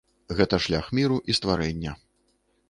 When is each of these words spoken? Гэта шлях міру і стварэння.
Гэта 0.37 0.59
шлях 0.67 0.89
міру 0.99 1.19
і 1.33 1.37
стварэння. 1.39 1.95